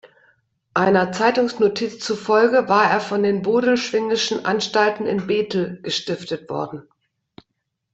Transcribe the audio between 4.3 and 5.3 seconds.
Anstalten in